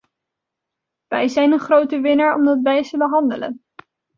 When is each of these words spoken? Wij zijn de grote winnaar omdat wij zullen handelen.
Wij 1.07 1.27
zijn 1.27 1.49
de 1.49 1.57
grote 1.59 1.99
winnaar 1.99 2.35
omdat 2.35 2.59
wij 2.61 2.83
zullen 2.83 3.09
handelen. 3.09 3.63